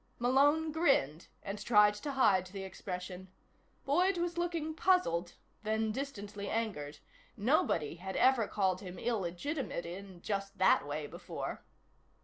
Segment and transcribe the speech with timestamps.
[0.17, 3.27] Malone grinned, and tried to hide the expression.
[3.85, 6.97] Boyd was looking puzzled, then distantly angered.
[7.37, 11.63] Nobody had ever called him illegitimate in just that way before.